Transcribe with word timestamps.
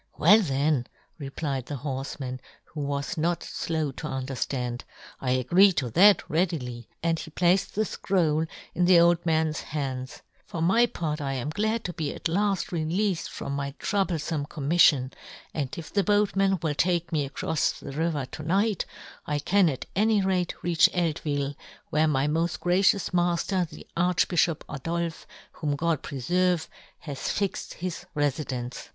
"Well 0.17 0.39
then," 0.41 0.87
replied 1.19 1.67
the 1.67 1.75
horfeman, 1.75 2.39
who 2.73 2.79
was 2.81 3.19
not 3.19 3.43
flow 3.43 3.91
to 3.91 4.07
underftand," 4.07 4.81
I 5.21 5.29
agree 5.29 5.71
to 5.73 5.91
that" 5.91 6.23
readily," 6.27 6.89
and 7.03 7.19
he 7.19 7.29
placed 7.29 7.75
the 7.75 7.83
fcroll 7.83 8.47
in 8.73 8.85
the 8.85 8.99
old 8.99 9.23
man's 9.27 9.61
hands." 9.61 10.23
For 10.47 10.59
my" 10.59 10.87
part 10.87 11.21
I 11.21 11.33
am 11.33 11.51
glad 11.51 11.83
to 11.83 11.93
be 11.93 12.11
at 12.15 12.27
laft 12.27 12.71
releafed" 12.71 13.29
from 13.29 13.53
my 13.55 13.73
troublefome 13.73 14.47
commiffion," 14.47 15.13
and 15.53 15.69
if 15.77 15.93
the 15.93 16.03
boatman 16.03 16.57
will 16.63 16.73
take 16.73 17.11
me" 17.11 17.29
acrofs 17.29 17.77
the 17.77 17.91
river 17.91 18.25
to 18.25 18.41
night, 18.41 18.87
I 19.27 19.37
can 19.37 19.69
at" 19.69 19.85
any 19.95 20.23
rate 20.23 20.55
reach 20.63 20.89
Eltvil, 20.95 21.55
where 21.91 22.07
my 22.07 22.23
yohn 22.25 22.33
Gutenberg. 22.33 22.59
103" 22.59 22.59
moft 22.59 22.59
gracious 22.59 23.09
mafter, 23.11 23.69
the 23.69 23.85
Arch" 23.95 24.27
bifliop 24.27 24.61
Adolfe, 24.67 25.27
whom 25.51 25.75
God 25.75 26.01
preferve," 26.01 26.67
has 27.01 27.29
fixed 27.29 27.75
his 27.75 28.07
refidence." 28.15 28.87